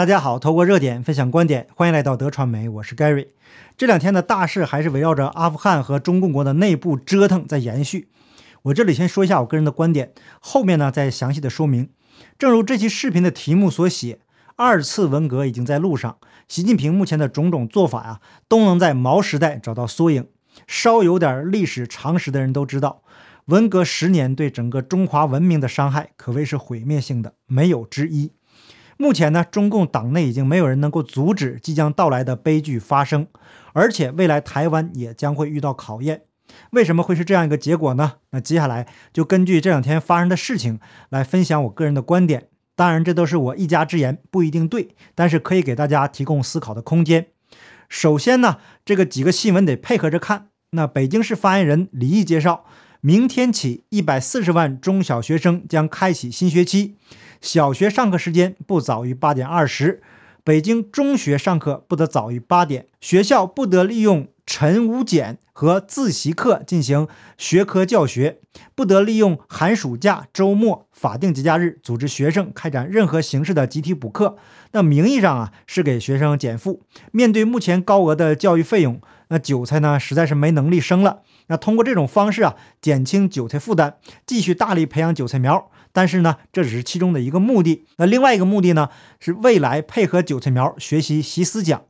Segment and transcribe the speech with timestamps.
[0.00, 3.26] 大家好，透过热点分享观点，欢迎来到德传媒，我是 Gary。
[3.76, 8.08] 这两天的大事还是围绕着阿富汗和中共国的内部折腾在延续。
[8.62, 11.90] 我这里先说一下我个人的观点，后面呢再详细的说明。
[12.38, 14.20] 正如这期视频的题目所写，
[14.56, 16.16] 二次文革已经在路上。
[16.48, 20.26] 习近平目前的种种做法呀，都能在毛时代找到缩影。
[20.66, 23.02] 稍有点历史常识的人都知道，
[23.44, 28.32] 文革十年对整个中华文明的伤害可谓是毁灭性的，没有之一。
[29.00, 33.26] 目前呢，中共党内已经没有人能够阻止即将到来的悲剧发生，
[33.72, 36.24] 而且未来台湾也将会遇到考验。
[36.72, 38.16] 为什么会是这样一个结果呢？
[38.32, 42.48] 那接下来就根据这两天发生的事情来分享我个人的观点。
[42.76, 47.28] 当然，这都是我一家之言，不一定对，但是可以给大家提供思考的空间。
[47.88, 50.48] 首先呢，这个几个新闻得配合着看。
[50.72, 52.66] 那北京市发言人李毅介绍，
[53.02, 56.96] 明天起，一百四十万中小学生将开启新学期，
[57.40, 60.02] 小学上课时间不早于八点二十，
[60.44, 64.28] 北京中学上课不得早于八点，学校不得利用。
[64.46, 67.06] 晨午检和自习课进行
[67.38, 68.40] 学科教学，
[68.74, 74.36] 不得利用寒暑假、周末、法定节假日组织学生开展任何形式的集体补课。
[74.72, 79.00] 那名义上啊是给学生减负，面对目前高额的教育费用，
[79.30, 81.22] 那韭菜呢实在是没能力生了。
[81.46, 83.94] 那通过这种方式啊减轻韭菜负担，
[84.26, 85.70] 继续大力培养韭菜苗。
[85.92, 87.86] 但是呢这只是其中的一个目的。
[87.96, 91.82] 那另外一个目的呢是未来配合韭菜苗学习习思讲。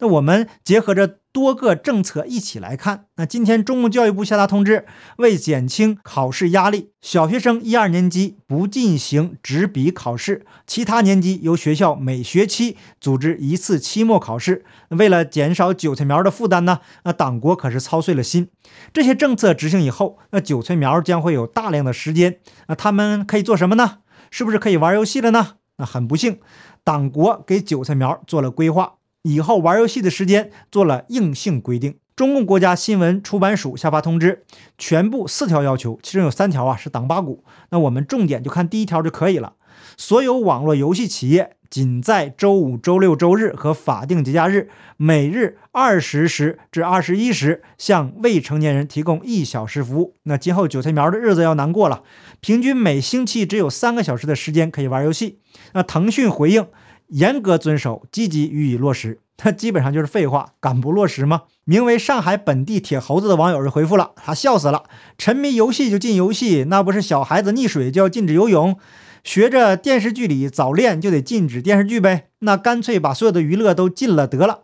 [0.00, 3.06] 那我们结合着多个政策一起来看。
[3.16, 4.86] 那今天中共教育部下达通知，
[5.18, 14.64] 为减轻考试压力，小学生一二年级不进行纸笔考试，其他年级由学校每学期组织一次期末考试。
[14.88, 18.48] 为了减少韭菜苗的负担呢，那党国可是操碎了心。
[18.92, 22.40] 这些政策执行以后，那韭菜苗将会有大量的时间。
[22.66, 23.98] 那他们可以做什么呢？
[24.30, 25.54] 是不是可以玩游戏了呢？
[25.76, 26.40] 那很不幸，
[26.84, 28.94] 党国给韭菜苗做了规划。
[29.22, 31.96] 以后玩游戏的时间做了硬性规定。
[32.16, 34.44] 中共国家新闻出版署下发通知，
[34.76, 37.44] 全部四条要求，其中有三条啊是党八股。
[37.70, 39.54] 那我们重点就看第一条就可以了。
[39.96, 44.68] 所有网络游戏企业仅在周五、周六、周日和法定节假日，
[44.98, 50.16] 每日二十时至二十一时向未成年人提供一小时服务。
[50.24, 52.02] 那今后韭菜苗的日子要难过了，
[52.40, 55.38] 平均每星期只有三个小时的时间可以玩游戏。
[55.72, 56.66] 那腾讯回应。
[57.10, 61.42] 严格遵守，积极予以落实，它基本上就是废话，敢不落实吗？
[61.64, 64.84] 名为上海本地铁猴子的网友就回复了，他笑死了，
[65.18, 68.76] 沉迷游戏就禁游戏，那不是小孩子溺水就要禁止游泳，
[69.22, 72.28] 学着电视剧里早恋就得禁止电视剧呗？
[72.40, 74.60] 那干脆把所有的娱乐都禁了得了。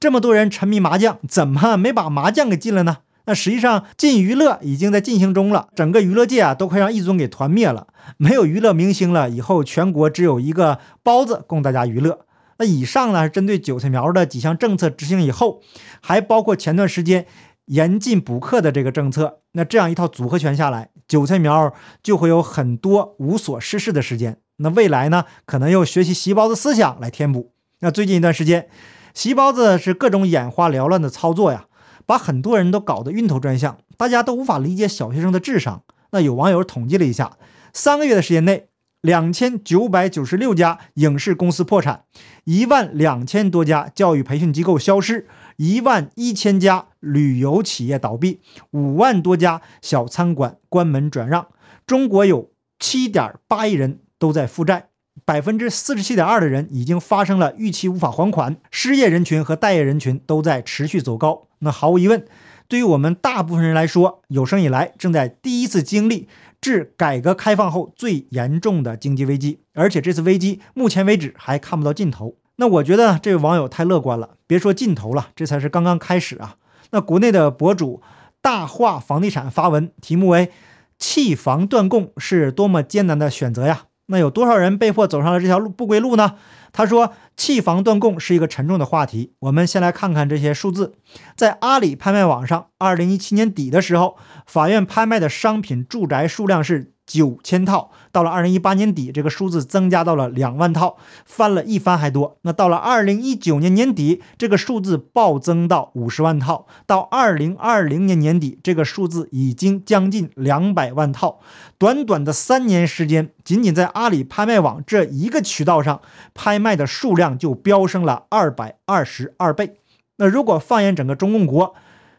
[0.00, 2.98] 这么多人沉迷麻将，怎么没把麻将给禁了呢？
[3.24, 12.26] 那实际上禁娱乐已经在进行中了，整个娱乐界啊都快让一尊给团灭了，没有娱乐明星了，以后全国只有一个包子供大家娱乐。
[12.58, 15.62] 那以上呢是针对韭菜苗的几项政策执行以后，
[16.00, 17.26] 还包括前段时间
[17.66, 19.38] 严禁补课的这个政策。
[19.52, 21.72] 那这样一套组合拳下来，韭菜苗
[22.02, 24.38] 就会有很多无所事事的时间。
[24.56, 27.52] 那未来呢，可能又学习习包子思想来填补。
[27.80, 28.68] 那最近一段时间，
[29.12, 31.66] 习包子是各种眼花缭乱的操作呀。
[32.06, 35.82] 把很多人都搞得晕头转向，大家都无法理解小学生的智商。
[36.10, 37.38] 那有网友统计了一下，
[37.72, 38.68] 三个月的时间内，
[39.00, 42.04] 两千九百九十六家影视公司破产，
[42.44, 45.26] 一万两千多家教育培训机构消失，
[45.56, 48.40] 一万一千家旅游企业倒闭，
[48.72, 51.48] 五万多家小餐馆关门转让。
[51.86, 54.88] 中国有七点八亿人都在负债。
[55.24, 61.48] 百分之四十七点二的人已经发生了逾期无法还款，失业人群和待业人群都在持续走高。
[61.62, 62.24] 那毫无疑问，
[62.68, 66.28] 对于我们大部分人来说，有生以来正在第一次经历
[66.60, 72.36] 至改革开放后最严重的经济危机，而且这次危机目前为止还看不到尽头。
[72.56, 76.56] 那我觉得这位网友太乐观了，别说尽头了，这才是刚刚开始啊。
[76.90, 78.02] 那国内的博主
[78.40, 80.50] 大话房地产发文，题目为
[80.98, 83.84] “弃房断供是多么艰难的选择呀”。
[84.06, 86.34] 那有多少人被迫走上了这条路不归路呢？
[86.72, 89.34] 他说，弃房断供是一个沉重的话题。
[89.40, 90.94] 我们先来看看这些数字，
[91.36, 96.91] 在阿里拍卖网上，二零一七年底的时候，法院拍卖的商品住宅数量是。
[97.06, 102.38] 九千套，到了二零一八年底，这个数字增加到了两万套，翻了一番还多。
[102.42, 111.40] 那到了二零一九年年底，这个数字暴增到五十万套，到二零二零年年底，这个数字已经将近两百万套。
[111.76, 116.00] 短短的三年时间，仅仅在阿里拍卖网这一个渠道上，
[116.32, 119.78] 拍卖的数量就飙升了二百二十二倍。
[120.16, 121.74] 那如果放眼整个中共国，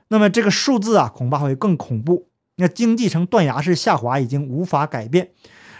[0.09, 2.27] 那么这个数字啊，恐怕会更恐怖。
[2.57, 5.29] 那经济呈断崖式下滑，已经无法改变。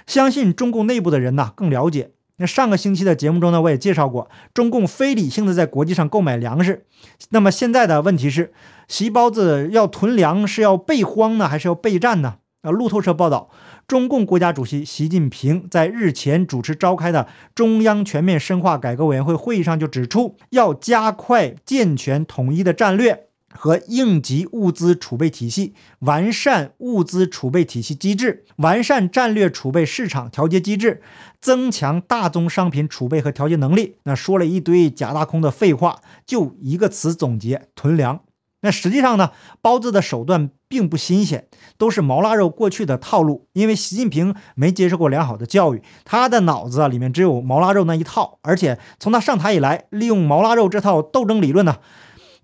[0.08, 2.12] 相信中共内部的人呢更了解。
[2.38, 6.86] 那上个星期的节目中呢，我也介绍过，中共非理性的在国际上购买粮食。
[7.30, 8.52] 那么现在的问题是，
[8.88, 12.38] 习包子要囤粮是要备荒呢，还是要备战呢？
[12.64, 13.50] 啊，路透社报道，
[13.88, 23.28] 中共国家主席习近平在日前主持召开的中央全面深化改革委员会会议上就指出，要加快健全统一的战略。
[23.56, 31.02] 和应急物资储备体系，完善物资储备体系机制，完善战略储备市场调节机制，
[31.40, 33.98] 增强大宗商品储备和调节能力。
[34.04, 38.20] 那说了一堆假大空的废话，就一个词总结：囤粮。
[38.62, 43.46] 那实际上呢，包子的手段并不新鲜，都是毛腊肉过去的套路。
[43.52, 48.40] 因为习近平没接受过良好的教育，他的脑子啊里面只有毛腊肉那一套。
[48.42, 51.80] 而且从他上台以来，利用毛腊肉这套斗争理论呢。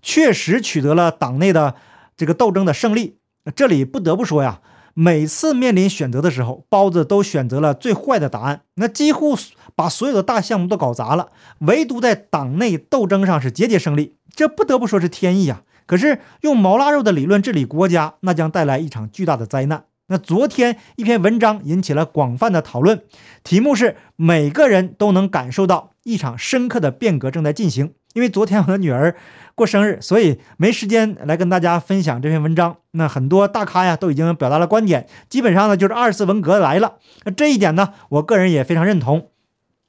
[0.02, 1.74] 确实取得了党内的
[2.16, 3.18] 这个斗争的胜利。
[3.54, 4.60] 这里不得不说呀，
[4.94, 9.36] 每次面临选择的时候，包子都选择了最坏的答案，那几乎
[9.74, 11.30] 把所有的大项目都搞砸了，
[11.60, 14.16] 唯独在党内斗争上是节节胜利。
[14.34, 15.62] 这不得不说是天意啊！
[15.86, 19.84] 可是用毛腊肉的理论治理国家，那将带来一场巨大的灾难。
[20.06, 23.02] 那昨天一篇文章引起了广泛的讨论，
[23.42, 27.94] 题目是“每个人都能感受到一场深刻的变革正在进行”。
[28.14, 29.16] 因为昨天我的女儿。
[29.56, 32.78] 过生日，所以没时间来跟大家分享这篇文章。
[32.92, 36.94] 那很多大咖呀都已经表达了观点，基本上呢就是二次文革来了。
[37.24, 39.28] 那这一点呢，我个人也非常认同。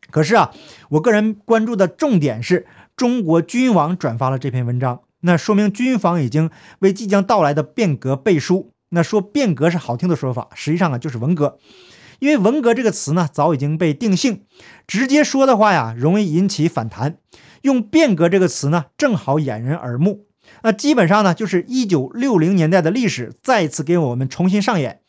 [0.09, 0.51] 可是啊，
[0.89, 8.73] 我个人关注的重点是中国军网转发了这篇文章，那说明军方已经为即将到来的变革背书。
[8.89, 11.59] 那说变革是好听的说法，实际上啊就是文革，
[12.19, 14.43] 因为文革这个词呢早已经被定性，
[14.85, 17.15] 直接说的话呀容易引起反弹。
[17.61, 20.25] 用变革这个词呢，正好掩人耳目。
[20.63, 25.01] 那基本上呢，就是一九六零年代的历史再次给我们重新上演。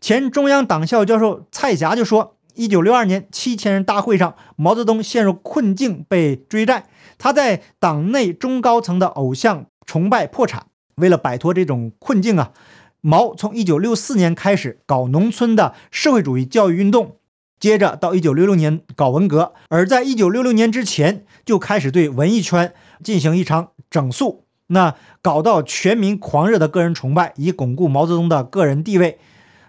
[0.00, 6.86] 前中央党校教授蔡霞就说，一九六二年七千人大会上，毛泽东陷入困境，被追债，
[7.18, 10.66] 他在党内中高层的偶像崇拜破产。
[10.94, 12.52] 为了摆脱这种困境啊，
[13.00, 17.17] 毛从一九六四年开始搞农村的社会主义教育运动。
[17.60, 22.72] 接着到一九六六年搞文革，而在一九六六年之前就开始对文艺圈
[23.02, 29.18] 进行一场整肃，那搞到全民狂热的个人崇拜，以巩固毛泽东的个人地位。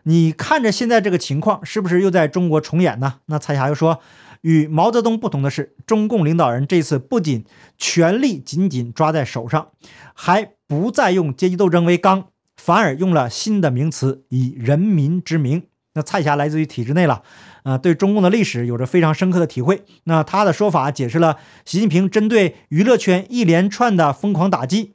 [0.03, 3.15] 你看着现在这个情况，是不是又在中国重演呢？
[3.25, 4.00] 那蔡霞又说，
[4.42, 7.45] 与毛泽东不同的是，中共领导人这次不仅
[7.77, 9.69] 权力紧紧抓在手上，
[10.13, 15.63] 还不再用阶级斗争为纲，反而用了新的名词，以人民之名。
[16.00, 17.22] 那蔡霞来自于体制内了。
[17.63, 19.84] 啊，对中共的历史有着非常深刻的体会。
[20.06, 21.36] 那他的说法解释了
[21.66, 24.94] 习近平针对娱乐圈一连串的疯狂打击。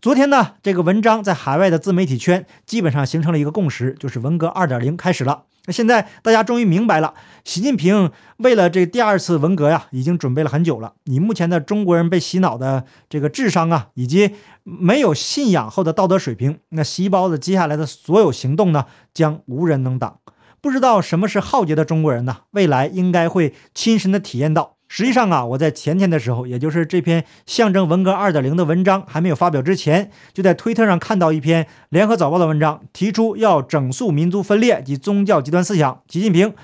[0.00, 5.44] 昨天呢，这个文章在海外的自媒体圈基本上形成了一个共识，就是文革二点零开始了。
[5.66, 7.12] 那现在大家终于明白了，
[7.44, 10.94] 习近平为了这第二次文革呀，已经准备了很久了。
[11.04, 14.32] 以目前的中国人被洗脑的这个智商啊，以及
[14.64, 20.18] 没有信仰后的道德水平，那习包子接下来的所有行动呢，将无人能挡。
[20.62, 22.42] 不知道什么是浩劫的中国人呢？
[22.52, 24.76] 未来应该会亲身的体验到。
[24.86, 36.54] 实际上啊，我在前天的时候，也就是这篇象征文革二点零的文章还没有发表之前，就在推特上看到一篇联合早报的文章，提出要整肃民族分裂及宗教极端思想，习近平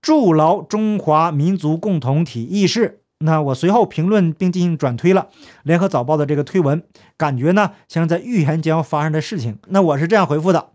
[0.00, 3.00] 筑牢中华民族共同体意识。
[3.18, 5.28] 那我随后评论并进行转推了
[5.64, 6.82] 联合早报的这个推文，
[7.18, 9.58] 感觉呢像在预言将要发生的事情。
[9.68, 10.70] 那我是这样回复的：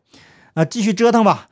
[0.53, 1.47] 啊，继续折腾吧。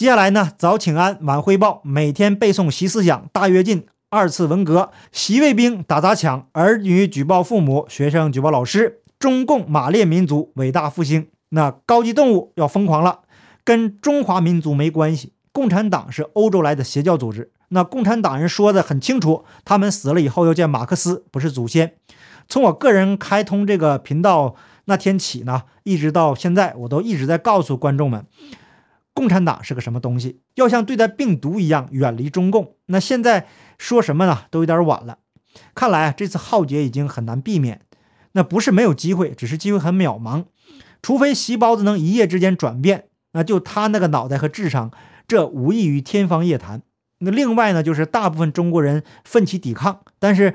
[0.00, 11.28] 接下来呢，早请安，晚汇报，每天背诵习思想，大跃进，二次文革，习卫兵打砸抢，儿女举报父母，学生举报老师，中共马列民族伟大复兴。
[11.50, 13.18] 那高级动物要疯狂了，
[13.62, 15.34] 跟中华民族没关系。
[15.52, 17.52] 共产党是欧洲来的邪教组织。
[17.68, 21.92] 那共产党人说的很清楚，他们死了以后要见马克思，不是祖先。
[22.48, 24.54] 从我个人开通这个频道
[24.86, 28.24] 那天起呢，一直到现在，我都一直在告诉观众们。
[29.12, 30.40] 共产党是个什么东西？
[30.54, 32.74] 要像对待病毒一样远离中共。
[32.86, 33.46] 那现在
[33.78, 34.44] 说什么呢？
[34.50, 35.18] 都有点晚了。
[35.74, 37.80] 看来，这次浩劫已经很难避免。
[38.32, 40.44] 那不是没有机会，只是机会很渺茫。
[41.02, 44.92] 除非习包子能一夜之间转变，那就他那个脑袋和智商，
[45.26, 46.82] 这无异于天方夜谭。
[47.18, 50.54] 那另外呢，就是大部分中国人奋起抵抗，但是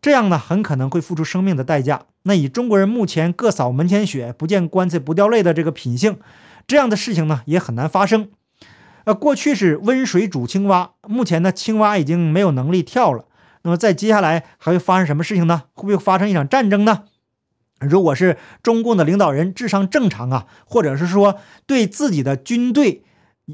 [0.00, 2.02] 这样呢，很可能会付出生命的代价。
[2.22, 6.18] 那以中国人目前各扫门前雪，不见棺材不掉泪的这个品性。
[6.68, 8.28] 这样的事情呢也很难发生。
[9.04, 13.24] 呃，过去是温水煮青蛙，目前呢青蛙已经没有能力跳了。
[13.62, 15.64] 那么在接下来还会发生什么事情呢？
[15.72, 17.04] 会不会发生一场战争呢？
[17.80, 23.04] 如果是中共的领导人智商正常啊，或者是说对自己的军队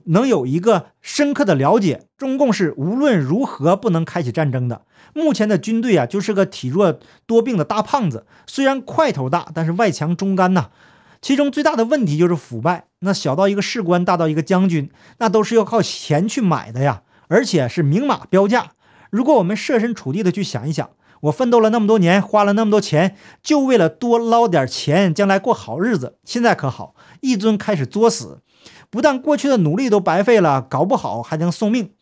[0.07, 4.83] 能有一个深刻的了解，中共是无论如何不能开启战争的。
[5.15, 10.71] 目前的军队啊，就是个体弱多病的大胖子，虽然块头大，但是外强中干呐。
[11.25, 12.85] 其中最大的问题就是腐败。
[12.99, 18.73] 那小到一个士官，大到一个将军，那都是要靠钱去买的呀，而且是明码标价。
[19.09, 20.91] 如果我们设身处地的去想一想，
[21.23, 26.19] 我奋斗了那么多年，花了那么多钱，就为了多捞点钱，将来过好日子。
[26.27, 28.41] 现在可好，一尊开始作死，
[28.91, 31.93] 不但过去的努力都白费了，搞不好还能送命。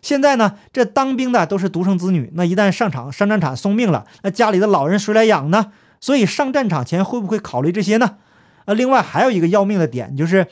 [0.00, 5.70] 现在呢，这当兵的都是独生子女，那一旦上场上战场送命了，那家里的老人谁来养呢？
[6.00, 8.16] 所以上战场前会不会考虑这些呢？
[8.64, 10.46] 啊，另外还有一个要命的点就是，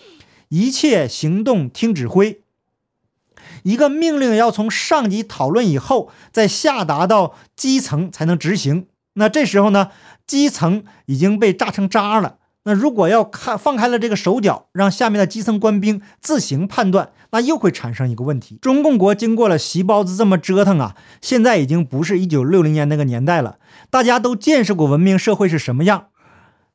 [0.48, 2.40] 一切行动听指挥。
[3.62, 8.86] 一个命令要从上级讨论以后，再下达到基层才能执行。
[9.14, 9.90] 那这时候呢，
[10.26, 12.36] 基层已经被炸成渣了。
[12.64, 23.56] 那如果要看放开了这个手脚，让下面的基层官兵自行判断，那又会产生一个问题：中共国经过了习包子这么折腾啊，现在已经不是一九六零年那个年代了。
[23.88, 26.08] 大家都见识过文明社会是什么样。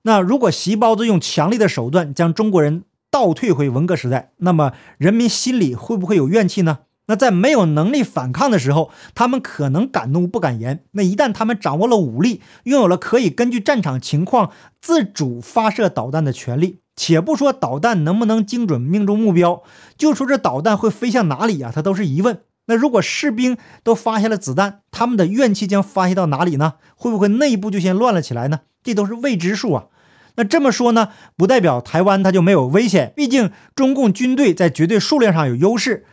[0.08, 6.82] 那如果习包子用强力的手段将中国人倒退回文革时代，那么人民心里会不会有怨气呢？
[7.08, 10.84] 那在没有能力反抗的时候，他们可能敢怒不敢言。
[10.92, 19.64] 那一旦他们掌握了武力，拥有了可以根据战场情况自主发射导弹的权利，且不说导弹能不能精准命中目标，
[19.98, 22.42] 就说这导弹会飞向哪里呀，它都是疑问。
[22.68, 26.76] 那如果士兵都发下了子弹，他们的怨气将发泄到哪里呢？
[26.96, 28.62] 会不会内部就先乱了起来呢？
[28.84, 29.86] 这都是未知数啊。
[30.36, 36.06] 那这么说呢，不代表台湾它就没有危险，毕竟中共军队在绝对数量上有优势。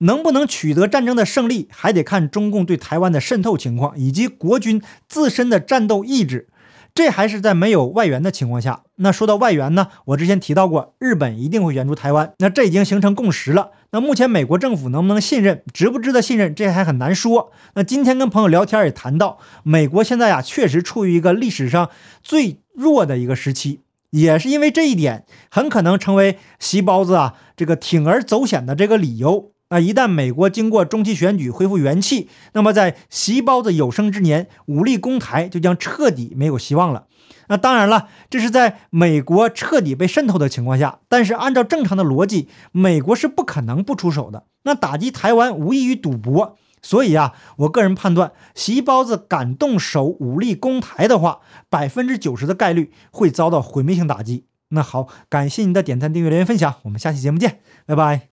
[0.00, 6.48] 能不能取得战争的胜利，还得看中共对台湾的渗透情况以及国军自身的战斗意志。
[6.96, 8.84] 这还是在没有外援的情况下。
[8.96, 12.32] 那说到外援呢，我之前提到过，日本一定会援助台湾。
[12.38, 13.72] 那这已经形成共识了。
[13.90, 17.52] 那目前美国政府能不能信任，值不值得信任，这还很难说。
[17.74, 21.90] 那今天跟朋友聊天也谈到，美国现在呀，确实处于一个历史上
[22.22, 29.52] 最弱的一个时期，也是因为这一点，很可能成为习包子啊这个铤而走险的这个理由。
[29.68, 37.06] 那一旦美国经过中期选举恢复元气，那么在习包子有生之年，武力攻台就将彻底没有希望了。
[37.48, 41.00] 那当然了，这是在美国彻底被渗透的情况下。
[41.08, 44.44] 但是按照正常的逻辑，美国是不可能不出手的。
[44.62, 54.46] 那打击台湾无异于赌博，所以啊，我个人判断，习包子敢动手武力攻台的话，百分之九十的概率会遭到毁灭性打击。
[54.70, 58.22] 那好，感谢您的点赞、订阅、留言、分享，我们下期节目见，拜拜。